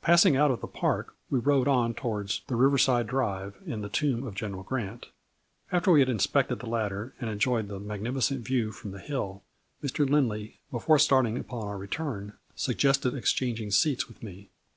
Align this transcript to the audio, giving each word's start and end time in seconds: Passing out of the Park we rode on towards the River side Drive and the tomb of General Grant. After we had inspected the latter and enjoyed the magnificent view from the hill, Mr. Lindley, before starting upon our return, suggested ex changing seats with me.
Passing 0.00 0.36
out 0.36 0.52
of 0.52 0.60
the 0.60 0.68
Park 0.68 1.16
we 1.28 1.40
rode 1.40 1.66
on 1.66 1.92
towards 1.92 2.42
the 2.46 2.54
River 2.54 2.78
side 2.78 3.08
Drive 3.08 3.56
and 3.66 3.82
the 3.82 3.88
tomb 3.88 4.24
of 4.24 4.36
General 4.36 4.62
Grant. 4.62 5.06
After 5.72 5.90
we 5.90 5.98
had 5.98 6.08
inspected 6.08 6.60
the 6.60 6.68
latter 6.68 7.14
and 7.20 7.28
enjoyed 7.28 7.66
the 7.66 7.80
magnificent 7.80 8.46
view 8.46 8.70
from 8.70 8.92
the 8.92 9.00
hill, 9.00 9.42
Mr. 9.82 10.08
Lindley, 10.08 10.60
before 10.70 11.00
starting 11.00 11.36
upon 11.36 11.66
our 11.66 11.78
return, 11.78 12.34
suggested 12.54 13.16
ex 13.16 13.32
changing 13.32 13.72
seats 13.72 14.06
with 14.06 14.22
me. 14.22 14.50